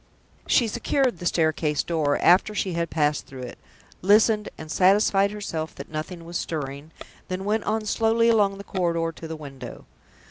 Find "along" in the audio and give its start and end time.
8.27-8.57